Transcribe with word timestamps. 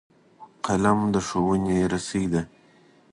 قلم 0.65 0.99
د 1.13 1.15
ښوونې 1.27 1.77
رسۍ 1.91 2.25
ده 2.31 2.41